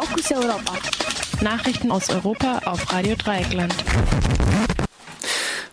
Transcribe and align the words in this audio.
Fokus 0.00 0.30
Europa. 0.30 0.74
Nachrichten 1.40 1.90
aus 1.90 2.08
Europa 2.08 2.60
auf 2.66 2.92
Radio 2.92 3.16
Dreieckland. 3.16 3.74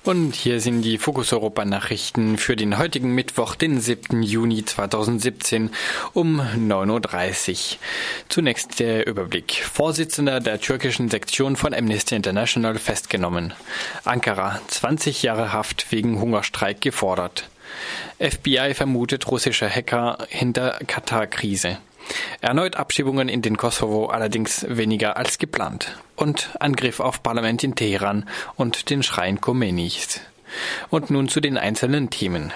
Und 0.03 0.33
hier 0.33 0.59
sind 0.61 0.81
die 0.81 0.97
Fokus 0.97 1.31
Europa 1.31 1.63
Nachrichten 1.63 2.39
für 2.39 2.55
den 2.55 2.79
heutigen 2.79 3.13
Mittwoch, 3.13 3.53
den 3.53 3.79
7. 3.79 4.23
Juni 4.23 4.65
2017 4.65 5.69
um 6.13 6.41
9.30 6.41 7.51
Uhr. 7.51 7.77
Zunächst 8.27 8.79
der 8.79 9.05
Überblick. 9.05 9.63
Vorsitzender 9.63 10.39
der 10.39 10.59
türkischen 10.59 11.09
Sektion 11.09 11.55
von 11.55 11.75
Amnesty 11.75 12.15
International 12.15 12.79
festgenommen. 12.79 13.53
Ankara, 14.05 14.59
20 14.69 15.21
Jahre 15.21 15.53
Haft 15.53 15.91
wegen 15.91 16.19
Hungerstreik 16.19 16.81
gefordert. 16.81 17.47
FBI 18.17 18.73
vermutet 18.73 19.27
russische 19.29 19.69
Hacker 19.69 20.17
hinter 20.29 20.79
Katar-Krise. 20.87 21.77
Erneut 22.41 22.75
Abschiebungen 22.75 23.29
in 23.29 23.41
den 23.41 23.57
Kosovo 23.57 24.07
allerdings 24.07 24.65
weniger 24.67 25.17
als 25.17 25.37
geplant. 25.37 25.97
Und 26.15 26.49
Angriff 26.59 26.99
auf 26.99 27.23
Parlament 27.23 27.63
in 27.63 27.75
Teheran 27.75 28.27
und 28.55 28.89
den 28.89 29.03
Schrein 29.03 29.41
Khomeinis. 29.41 30.21
Und 30.89 31.09
nun 31.09 31.27
zu 31.27 31.41
den 31.41 31.57
einzelnen 31.57 32.09
Themen. 32.09 32.53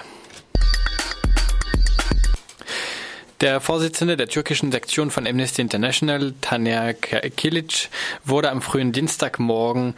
Der 3.40 3.62
Vorsitzende 3.62 4.18
der 4.18 4.28
türkischen 4.28 4.70
Sektion 4.70 5.10
von 5.10 5.26
Amnesty 5.26 5.62
International, 5.62 6.34
Taner 6.42 6.92
Kilic, 6.92 7.88
wurde 8.22 8.50
am 8.50 8.60
frühen 8.60 8.92
Dienstagmorgen 8.92 9.94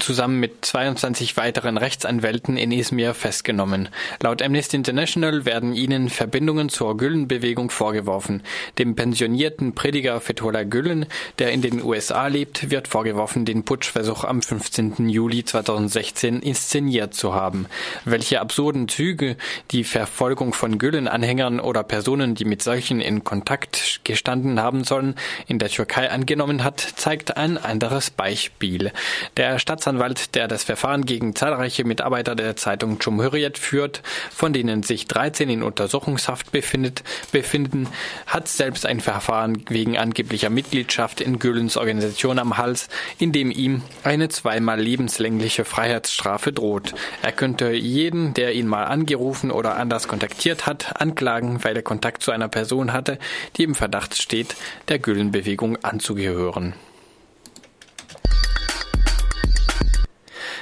zusammen 0.00 0.40
mit 0.40 0.64
22 0.64 1.36
weiteren 1.36 1.76
Rechtsanwälten 1.76 2.56
in 2.56 2.72
Izmir 2.72 3.14
festgenommen. 3.14 3.90
Laut 4.20 4.42
Amnesty 4.42 4.76
International 4.76 5.44
werden 5.44 5.72
ihnen 5.72 6.08
Verbindungen 6.08 6.68
zur 6.68 6.96
Gülen-Bewegung 6.96 7.70
vorgeworfen. 7.70 8.42
Dem 8.78 8.96
pensionierten 8.96 9.76
Prediger 9.76 10.20
Fethullah 10.20 10.64
Gülen, 10.64 11.06
der 11.38 11.52
in 11.52 11.62
den 11.62 11.84
USA 11.84 12.26
lebt, 12.26 12.72
wird 12.72 12.88
vorgeworfen, 12.88 13.44
den 13.44 13.62
Putschversuch 13.62 14.24
am 14.24 14.42
15. 14.42 15.08
Juli 15.08 15.44
2016 15.44 16.40
inszeniert 16.40 17.14
zu 17.14 17.34
haben. 17.34 17.66
Welche 18.04 18.40
absurden 18.40 18.88
Züge 18.88 19.36
die 19.70 19.84
Verfolgung 19.84 20.52
von 20.52 20.78
Gülen-Anhängern 20.78 21.60
oder 21.60 21.84
Personen, 21.84 22.34
die 22.34 22.44
mit 22.44 22.64
solchen 22.64 22.79
solchen 22.80 23.02
in 23.02 23.24
Kontakt 23.24 24.00
gestanden 24.04 24.58
haben 24.58 24.84
sollen, 24.84 25.14
in 25.46 25.58
der 25.58 25.68
Türkei 25.68 26.10
angenommen 26.10 26.64
hat, 26.64 26.80
zeigt 26.80 27.36
ein 27.36 27.58
anderes 27.58 28.08
Beispiel. 28.08 28.90
Der 29.36 29.58
Staatsanwalt, 29.58 30.34
der 30.34 30.48
das 30.48 30.64
Verfahren 30.64 31.04
gegen 31.04 31.36
zahlreiche 31.36 31.84
Mitarbeiter 31.84 32.34
der 32.34 32.56
Zeitung 32.56 32.98
Cumhuriyet 32.98 33.58
führt, 33.58 34.00
von 34.30 34.54
denen 34.54 34.82
sich 34.82 35.06
13 35.06 35.50
in 35.50 35.62
Untersuchungshaft 35.62 36.52
befindet, 36.52 37.02
befinden, 37.32 37.86
hat 38.26 38.48
selbst 38.48 38.86
ein 38.86 39.00
Verfahren 39.00 39.62
wegen 39.68 39.98
angeblicher 39.98 40.48
Mitgliedschaft 40.48 41.20
in 41.20 41.38
Gülens 41.38 41.76
Organisation 41.76 42.38
am 42.38 42.56
Hals, 42.56 42.88
in 43.18 43.30
dem 43.32 43.50
ihm 43.50 43.82
eine 44.04 44.30
zweimal 44.30 44.80
lebenslängliche 44.80 45.66
Freiheitsstrafe 45.66 46.50
droht. 46.50 46.94
Er 47.20 47.32
könnte 47.32 47.72
jeden, 47.72 48.32
der 48.32 48.54
ihn 48.54 48.66
mal 48.66 48.84
angerufen 48.84 49.50
oder 49.50 49.76
anders 49.76 50.08
kontaktiert 50.08 50.64
hat, 50.64 50.98
anklagen, 50.98 51.62
weil 51.62 51.76
er 51.76 51.82
Kontakt 51.82 52.22
zu 52.22 52.30
einer 52.30 52.48
Person 52.48 52.69
Person 52.70 52.92
hatte, 52.92 53.18
die 53.56 53.64
im 53.64 53.74
Verdacht 53.74 54.22
steht, 54.22 54.54
der 54.86 55.00
Gülenbewegung 55.00 55.76
anzugehören. 55.82 56.74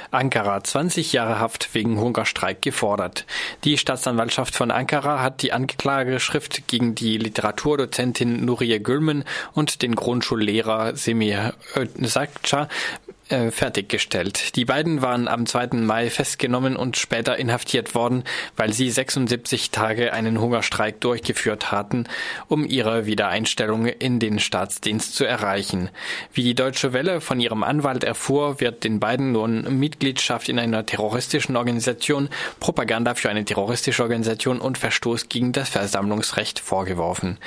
Ankara 0.09 0.63
20 0.63 1.13
Jahre 1.13 1.39
Haft 1.39 1.75
wegen 1.75 1.99
Hungerstreik 1.99 2.63
gefordert. 2.63 3.27
Die 3.63 3.77
Staatsanwaltschaft 3.77 4.55
von 4.55 4.71
Ankara 4.71 5.21
hat 5.21 5.43
die 5.43 5.53
Anklageschrift 5.53 6.67
gegen 6.67 6.95
die 6.95 7.19
Literaturdozentin 7.19 8.43
Nuriye 8.43 8.79
Gülmen 8.79 9.23
und 9.53 9.83
den 9.83 9.93
Grundschullehrer 9.93 10.95
Semir 10.95 11.53
Özakca 11.75 12.69
äh, 13.29 13.51
fertiggestellt. 13.51 14.55
Die 14.55 14.65
beiden 14.65 15.01
waren 15.01 15.27
am 15.27 15.45
2. 15.45 15.67
Mai 15.73 16.09
festgenommen 16.09 16.75
und 16.75 16.97
später 16.97 17.37
inhaftiert 17.37 17.93
worden, 17.93 18.23
weil 18.57 18.73
sie 18.73 18.89
76 18.89 19.71
Tage 19.71 20.13
einen 20.13 20.39
Hungerstreik 20.39 20.99
durchgeführt 20.99 21.71
hatten, 21.71 22.05
um 22.47 22.65
ihre 22.65 23.05
Wiedereinstellung 23.05 23.85
in 23.85 24.19
den 24.19 24.39
Staatsdienst 24.39 25.15
zu 25.15 25.25
erreichen. 25.25 25.89
Wie 26.33 26.43
die 26.43 26.55
Deutsche 26.55 26.91
Welle 26.91 27.21
von 27.21 27.39
ihrem 27.39 27.63
Anwalt 27.63 28.03
erfuhr, 28.03 28.59
wird 28.59 28.83
den 28.83 28.99
beiden 28.99 29.31
nun 29.31 29.79
Mitgliedschaft 29.79 30.49
in 30.49 30.57
einer 30.57 30.85
terroristischen 30.85 31.55
Organisation, 31.55 32.29
Propaganda 32.59 33.13
für 33.13 33.29
eine 33.29 33.45
terroristische 33.45 34.03
Organisation 34.03 34.59
und 34.59 34.77
Verstoß 34.77 35.29
gegen 35.29 35.51
das 35.51 35.69
Versammlungsrecht 35.69 36.59
vorgeworfen. 36.59 37.37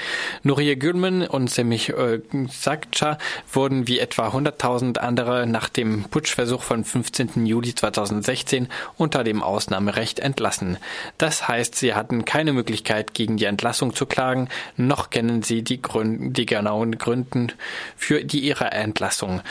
Nurie 0.42 0.76
Gülmen 0.76 1.26
und 1.26 1.50
Semih 1.50 1.90
äh, 1.90 2.20
Sakca 2.48 3.18
wurden 3.52 3.88
wie 3.88 3.98
etwa 3.98 4.28
100.000 4.28 4.98
andere 4.98 5.46
nach 5.46 5.71
dem 5.76 6.04
Putschversuch 6.04 6.62
vom 6.62 6.84
15. 6.84 7.46
Juli 7.46 7.74
2016 7.74 8.68
unter 8.96 9.24
dem 9.24 9.42
Ausnahmerecht 9.42 10.20
entlassen. 10.20 10.78
Das 11.18 11.48
heißt, 11.48 11.74
sie 11.74 11.94
hatten 11.94 12.24
keine 12.24 12.52
Möglichkeit, 12.52 13.14
gegen 13.14 13.36
die 13.36 13.46
Entlassung 13.46 13.94
zu 13.94 14.06
klagen, 14.06 14.48
noch 14.76 15.10
kennen 15.10 15.42
sie 15.42 15.62
die, 15.62 15.80
Gründe, 15.80 16.30
die 16.30 16.46
genauen 16.46 16.98
Gründe 16.98 17.54
für 17.96 18.24
die 18.24 18.40
ihre 18.40 18.70
Entlassung. 18.72 19.42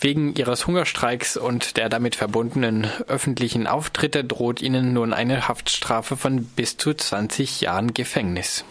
Wegen 0.00 0.34
ihres 0.34 0.66
Hungerstreiks 0.66 1.36
und 1.36 1.76
der 1.76 1.88
damit 1.88 2.14
verbundenen 2.14 2.86
öffentlichen 3.08 3.66
Auftritte 3.66 4.24
droht 4.24 4.60
ihnen 4.60 4.92
nun 4.92 5.14
eine 5.14 5.48
Haftstrafe 5.48 6.16
von 6.16 6.44
bis 6.44 6.76
zu 6.76 6.92
20 6.92 7.62
Jahren 7.62 7.94
Gefängnis. 7.94 8.64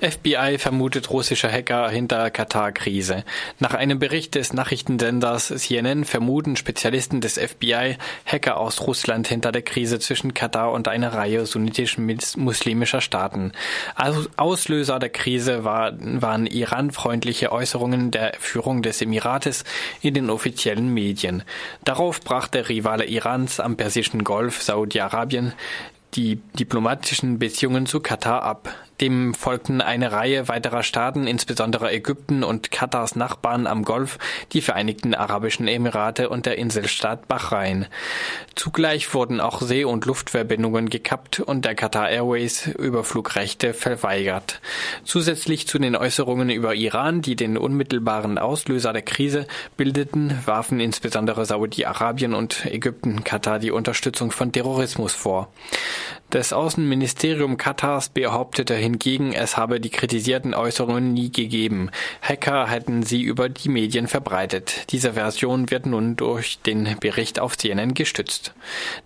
FBI 0.00 0.56
vermutet 0.58 1.10
russische 1.10 1.50
Hacker 1.50 1.90
hinter 1.90 2.30
Katar-Krise. 2.30 3.24
Nach 3.58 3.74
einem 3.74 3.98
Bericht 3.98 4.34
des 4.34 4.52
Nachrichtensenders 4.52 5.48
CNN 5.48 6.04
vermuten 6.04 6.56
Spezialisten 6.56 7.20
des 7.20 7.38
FBI 7.38 7.96
Hacker 8.24 8.56
aus 8.56 8.80
Russland 8.86 9.28
hinter 9.28 9.52
der 9.52 9.62
Krise 9.62 9.98
zwischen 9.98 10.32
Katar 10.32 10.72
und 10.72 10.88
einer 10.88 11.12
Reihe 11.12 11.44
sunnitisch-muslimischer 11.44 13.00
Staaten. 13.00 13.52
Auslöser 14.36 14.98
der 14.98 15.10
Krise 15.10 15.64
war, 15.64 15.92
waren 15.98 16.46
iranfreundliche 16.46 17.52
Äußerungen 17.52 18.10
der 18.10 18.32
Führung 18.38 18.82
des 18.82 19.02
Emirates 19.02 19.64
in 20.00 20.14
den 20.14 20.30
offiziellen 20.30 20.92
Medien. 20.92 21.42
Darauf 21.84 22.20
brach 22.20 22.48
der 22.48 22.68
Rivale 22.68 23.04
Irans 23.04 23.60
am 23.60 23.76
Persischen 23.76 24.24
Golf, 24.24 24.62
Saudi-Arabien, 24.62 25.52
die 26.14 26.36
diplomatischen 26.58 27.38
Beziehungen 27.38 27.86
zu 27.86 28.00
Katar 28.00 28.42
ab. 28.42 28.74
Dem 29.00 29.32
folgten 29.32 29.80
eine 29.80 30.12
Reihe 30.12 30.48
weiterer 30.48 30.82
Staaten, 30.82 31.26
insbesondere 31.26 31.90
Ägypten 31.90 32.44
und 32.44 32.70
Katars 32.70 33.16
Nachbarn 33.16 33.66
am 33.66 33.82
Golf, 33.82 34.18
die 34.52 34.60
Vereinigten 34.60 35.14
Arabischen 35.14 35.68
Emirate 35.68 36.28
und 36.28 36.44
der 36.44 36.58
Inselstaat 36.58 37.26
Bahrain. 37.26 37.86
Zugleich 38.54 39.14
wurden 39.14 39.40
auch 39.40 39.62
See- 39.62 39.84
und 39.84 40.04
Luftverbindungen 40.04 40.90
gekappt 40.90 41.40
und 41.40 41.64
der 41.64 41.74
Qatar 41.74 42.10
Airways 42.10 42.66
Überflugrechte 42.66 43.72
verweigert. 43.72 44.60
Zusätzlich 45.04 45.66
zu 45.66 45.78
den 45.78 45.96
Äußerungen 45.96 46.50
über 46.50 46.74
Iran, 46.74 47.22
die 47.22 47.36
den 47.36 47.56
unmittelbaren 47.56 48.36
Auslöser 48.36 48.92
der 48.92 49.02
Krise 49.02 49.46
bildeten, 49.78 50.38
warfen 50.44 50.78
insbesondere 50.78 51.46
Saudi-Arabien 51.46 52.34
und 52.34 52.66
Ägypten 52.66 53.24
Katar 53.24 53.58
die 53.58 53.70
Unterstützung 53.70 54.30
von 54.30 54.52
Terrorismus 54.52 55.14
vor. 55.14 55.48
Das 56.30 56.52
Außenministerium 56.52 57.56
Katars 57.56 58.08
behauptete 58.08 58.74
hingegen, 58.90 59.32
es 59.32 59.56
habe 59.56 59.80
die 59.80 59.90
kritisierten 59.90 60.54
Äußerungen 60.54 61.12
nie 61.12 61.30
gegeben. 61.30 61.90
Hacker 62.22 62.68
hätten 62.68 63.02
sie 63.02 63.22
über 63.22 63.48
die 63.48 63.68
Medien 63.68 64.08
verbreitet. 64.08 64.90
Diese 64.90 65.12
Version 65.14 65.70
wird 65.70 65.86
nun 65.86 66.16
durch 66.16 66.58
den 66.60 66.96
Bericht 67.00 67.38
auf 67.38 67.56
CNN 67.56 67.94
gestützt. 67.94 68.52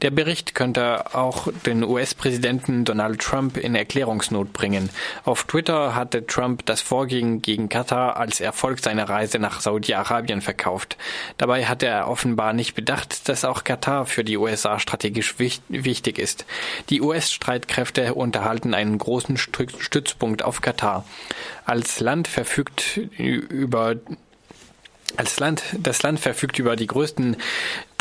Der 0.02 0.10
Bericht 0.10 0.54
könnte 0.54 1.14
auch 1.14 1.48
den 1.66 1.84
US-Präsidenten 1.84 2.84
Donald 2.84 3.20
Trump 3.20 3.56
in 3.56 3.74
Erklärungsnot 3.74 4.52
bringen. 4.52 4.88
Auf 5.24 5.44
Twitter 5.44 5.94
hatte 5.94 6.26
Trump 6.26 6.64
das 6.66 6.80
Vorgehen 6.80 7.42
gegen 7.42 7.68
Katar 7.68 8.16
als 8.16 8.40
Erfolg 8.40 8.80
seiner 8.80 9.08
Reise 9.08 9.38
nach 9.38 9.60
Saudi-Arabien 9.60 10.40
verkauft. 10.40 10.96
Dabei 11.36 11.66
hatte 11.66 11.86
er 11.86 12.08
offenbar 12.08 12.52
nicht 12.52 12.74
bedacht, 12.74 13.28
dass 13.28 13.44
auch 13.44 13.64
Katar 13.64 14.06
für 14.06 14.24
die 14.24 14.38
USA 14.38 14.78
strategisch 14.78 15.36
wichtig 15.38 16.18
ist. 16.18 16.46
Die 16.90 17.02
US-Streitkräfte 17.02 18.14
unterhalten 18.14 18.74
einen 18.74 18.98
großen 18.98 19.36
Stützpunkt 19.78 20.42
auf 20.42 20.60
Katar. 20.60 21.04
Als 21.64 22.00
Land 22.00 22.28
verfügt 22.28 22.96
über 23.18 23.96
als 25.16 25.38
Land, 25.38 25.62
das 25.78 26.02
Land 26.02 26.18
verfügt 26.18 26.58
über 26.58 26.74
die 26.76 26.86
größten 26.86 27.36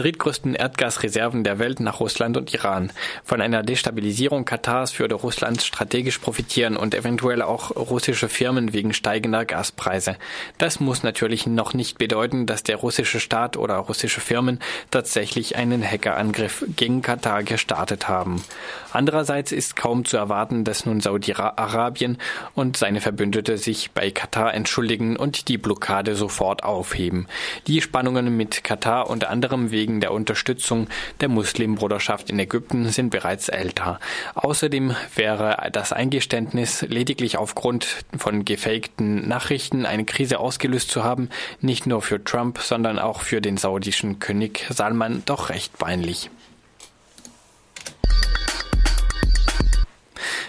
drittgrößten 0.04 0.54
Erdgasreserven 0.54 1.46
der 1.46 1.60
Welt 1.60 1.80
nach 1.80 2.02
Russland 2.02 2.36
und 2.36 2.54
Iran. 2.54 2.92
Von 3.24 3.40
einer 3.40 3.64
Destabilisierung 3.64 4.44
Katars 4.44 5.00
würde 5.00 5.16
Russland 5.16 5.62
strategisch 5.62 6.18
profitieren 6.18 6.76
und 6.76 6.94
eventuell 6.94 7.42
auch 7.42 7.74
russische 7.74 8.28
Firmen 8.28 8.74
wegen 8.74 8.94
steigender 8.94 9.46
Gaspreise. 9.46 10.18
Das 10.58 10.82
muss 10.82 11.04
natürlich 11.04 11.48
noch 11.48 11.74
nicht 11.74 12.00
bedeuten, 12.00 12.46
dass 12.46 12.64
der 12.64 12.76
russische 12.76 13.22
Staat 13.22 13.56
oder 13.56 13.76
russische 13.76 14.20
Firmen 14.20 14.60
tatsächlich 14.92 15.56
einen 15.56 15.82
Hackerangriff 15.90 16.66
gegen 16.76 17.02
Katar 17.02 17.44
gestartet 17.44 18.10
haben. 18.10 18.44
Andererseits 18.92 19.54
ist 19.54 19.78
kaum 19.78 20.04
zu 20.04 20.18
erwarten, 20.18 20.66
dass 20.66 20.86
nun 20.86 21.00
Saudi-Arabien 21.00 22.18
und 22.56 22.76
seine 22.76 23.00
Verbündete 23.00 23.58
sich 23.58 23.92
bei 23.92 24.12
Katar 24.12 24.54
entschuldigen 24.54 25.16
und 25.16 25.48
die 25.48 25.58
Blockade 25.58 26.16
sofort 26.16 26.64
aufheben. 26.64 27.28
Die 27.68 27.82
Spannungen 27.82 28.36
mit 28.36 28.66
Katar 28.66 29.10
unter 29.10 29.30
anderem 29.30 29.72
wegen 29.72 29.93
der 30.00 30.12
Unterstützung 30.12 30.88
der 31.22 31.30
Muslimbruderschaft 31.30 32.30
in 32.30 32.40
Ägypten 32.40 32.90
sind 32.90 33.10
bereits 33.10 33.50
älter. 33.50 34.00
Außerdem 34.36 34.96
wäre 35.16 35.70
das 35.72 35.94
Eingeständnis, 35.94 36.82
lediglich 36.82 37.38
aufgrund 37.38 38.06
von 38.18 38.46
gefakten 38.46 39.28
Nachrichten 39.28 39.86
eine 39.86 40.06
Krise 40.06 40.40
ausgelöst 40.40 40.92
zu 40.92 41.04
haben, 41.04 41.30
nicht 41.62 41.88
nur 41.88 42.02
für 42.02 42.24
Trump, 42.24 42.60
sondern 42.60 43.00
auch 43.00 43.22
für 43.22 43.42
den 43.42 43.58
saudischen 43.58 44.20
König 44.20 44.66
Salman 44.70 45.24
doch 45.26 45.50
recht 45.50 45.78
peinlich. 45.78 46.30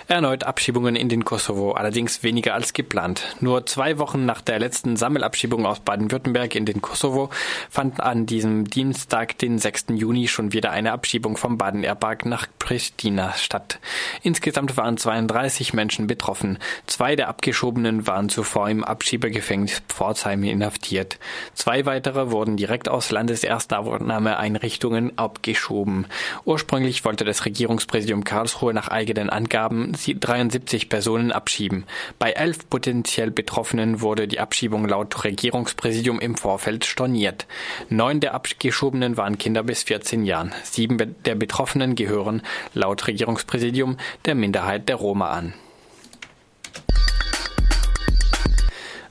Erneut 0.07 0.45
Abschiebungen 0.45 0.97
in 0.97 1.09
den 1.09 1.25
Kosovo, 1.25 1.73
allerdings 1.73 2.23
weniger 2.23 2.53
als 2.53 2.75
geplant. 2.75 3.37
Nur 3.41 3.65
zwei 3.65 3.99
Wochen 3.99 4.27
nach 4.27 4.43
der 4.43 4.59
letzten 4.59 4.97
Sammelabschiebung 4.97 5.65
aus 5.65 5.81
Baden-Württemberg 5.81 6.55
in 6.57 6.67
den 6.67 6.83
Kosovo 6.83 7.31
fand 7.71 8.01
an 8.01 8.27
diesem 8.27 8.69
Dienstag, 8.69 9.39
den 9.39 9.59
6. 9.59 9.87
Juni, 9.95 10.29
schon 10.29 10.53
wieder 10.53 10.73
eine 10.73 10.93
Abschiebung 10.93 11.39
vom 11.39 11.57
Baden-Airpark 11.57 12.27
nach 12.27 12.47
Pristina 12.59 13.33
statt. 13.33 13.79
Insgesamt 14.23 14.77
waren 14.77 14.99
32 14.99 15.73
Menschen 15.73 16.07
betroffen. 16.07 16.59
Zwei 16.85 17.17
der 17.17 17.29
Abgeschobenen 17.29 18.07
waren 18.07 18.29
zuvor 18.29 18.69
im 18.69 18.85
Abschiebegefängnis 18.85 19.81
Pforzheim 19.89 20.45
inhaftiert. 20.45 21.19
Zwei 21.55 21.87
weitere 21.87 22.31
wurden 22.31 22.59
direkt 22.59 22.91
aus 22.91 23.11
Landeserstaufnahmeeinrichtungen 23.11 25.17
abgeschoben. 25.17 26.09
Ursprünglich 26.45 27.07
wollte 27.07 27.25
das 27.25 27.47
Regierungspräsidium 27.47 28.25
Karlsruhe 28.25 28.75
nach 28.75 28.89
eigenen 28.89 29.31
Angaben 29.31 29.94
73 29.97 30.89
Personen 30.89 31.33
abschieben. 31.33 31.85
Bei 32.19 32.33
elf 32.33 32.69
potenziell 32.69 33.31
Betroffenen 33.31 34.01
wurde 34.01 34.29
die 34.29 34.41
Abschiebung 34.41 34.87
laut 34.89 35.25
Regierungspräsidium 35.25 36.21
im 36.21 36.37
Vorfeld 36.37 36.85
storniert. 36.85 37.47
Neun 37.89 38.21
der 38.21 38.35
Abgeschobenen 38.35 39.17
waren 39.17 39.39
Kinder 39.39 39.63
bis 39.63 39.83
14 39.85 40.25
Jahren. 40.25 40.53
Sieben 40.63 41.15
der 41.25 41.35
Betroffenen 41.35 41.95
gehören 41.95 42.43
laut 42.73 43.07
Regierungspräsidium 43.07 43.97
der 44.25 44.35
Minderheit 44.35 44.89
der 44.89 44.97
Roma 44.97 45.31
an. 45.31 45.55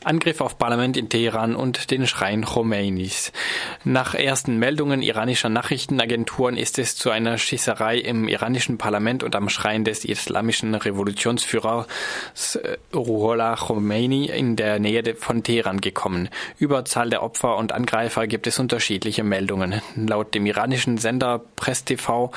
Angriff 0.05 0.41
auf 0.41 0.57
Parlament 0.57 0.97
in 0.97 1.09
Teheran 1.09 1.55
und 1.55 1.91
den 1.91 2.07
Schrein 2.07 2.45
Khomeinis. 2.45 3.31
Nach 3.83 4.13
ersten 4.13 4.57
Meldungen 4.57 5.01
iranischer 5.01 5.49
Nachrichtenagenturen 5.49 6.57
ist 6.57 6.79
es 6.79 6.95
zu 6.95 7.09
einer 7.09 7.37
Schießerei 7.37 7.97
im 7.97 8.27
iranischen 8.27 8.77
Parlament 8.77 9.23
und 9.23 9.35
am 9.35 9.49
Schrein 9.49 9.83
des 9.83 10.05
islamischen 10.05 10.75
Revolutionsführers 10.75 11.87
äh, 12.55 12.77
Ruhollah 12.93 13.55
Khomeini 13.55 14.25
in 14.25 14.55
der 14.55 14.79
Nähe 14.79 15.15
von 15.15 15.43
Teheran 15.43 15.81
gekommen. 15.81 16.29
Über 16.57 16.85
Zahl 16.85 17.09
der 17.09 17.23
Opfer 17.23 17.57
und 17.57 17.71
Angreifer 17.71 18.27
gibt 18.27 18.47
es 18.47 18.59
unterschiedliche 18.59 19.23
Meldungen. 19.23 19.81
Laut 19.95 20.33
dem 20.35 20.45
iranischen 20.45 20.97
Sender 20.97 21.41
Press 21.55 21.83
TV 21.83 22.31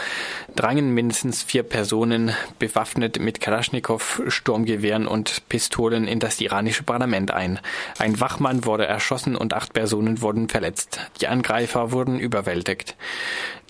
drangen 0.55 0.95
mindestens 0.95 1.43
vier 1.43 1.63
Personen 1.63 2.33
bewaffnet 2.59 3.19
mit 3.19 3.41
Kalaschnikow, 3.41 4.23
Sturmgewehren 4.29 5.07
und 5.07 5.49
Pistolen 5.49 6.07
in 6.07 6.19
das 6.19 6.41
iranische 6.41 6.83
Parlament 6.83 7.31
ein. 7.31 7.56
Ein 7.99 8.21
Wachmann 8.21 8.65
wurde 8.65 8.87
erschossen 8.87 9.37
und 9.37 9.55
acht 9.55 9.73
Personen 9.73 10.23
wurden 10.23 10.49
verletzt. 10.49 11.01
Die 11.21 11.29
Angreifer 11.29 11.93
wurden 11.93 12.19
überwältigt. 12.19 12.97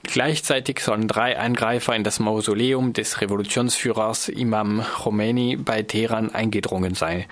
Gleichzeitig 0.02 0.80
sollen 0.80 1.08
drei 1.08 1.38
Angreifer 1.38 1.96
in 1.96 2.04
das 2.04 2.20
Mausoleum 2.20 2.92
des 2.92 3.20
Revolutionsführers 3.20 4.28
Imam 4.28 4.84
Khomeini 5.02 5.56
bei 5.56 5.82
Teheran 5.82 6.34
eingedrungen 6.34 6.94
sein. 6.94 7.24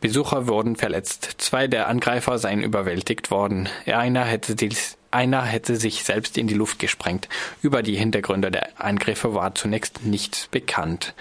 Besucher 0.00 0.46
wurden 0.46 0.76
verletzt. 0.76 1.34
Zwei 1.38 1.66
der 1.66 1.88
Angreifer 1.88 2.38
seien 2.38 2.62
überwältigt 2.62 3.30
worden. 3.30 3.68
Einer 3.86 4.24
hätte, 4.24 4.54
dies, 4.54 4.96
einer 5.10 5.42
hätte 5.42 5.76
sich 5.76 6.04
selbst 6.04 6.38
in 6.38 6.46
die 6.46 6.54
Luft 6.54 6.78
gesprengt. 6.78 7.28
Über 7.62 7.82
die 7.82 7.96
Hintergründe 7.96 8.50
der 8.50 8.80
Angriffe 8.80 9.34
war 9.34 9.54
zunächst 9.54 10.04
nichts 10.04 10.46
bekannt. 10.46 11.14